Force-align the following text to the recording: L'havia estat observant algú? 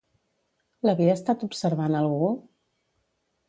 L'havia 0.89 1.17
estat 1.21 1.45
observant 1.49 2.01
algú? 2.03 2.33